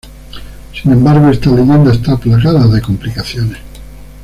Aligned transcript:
Sin 0.73 0.91
embargo 0.93 1.29
esta 1.29 1.51
leyenda 1.51 1.91
está 1.91 2.17
plagada 2.17 2.65
de 2.67 2.81
complicaciones. 2.81 3.59